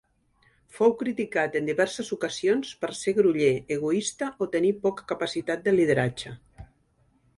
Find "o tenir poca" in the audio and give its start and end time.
4.47-5.07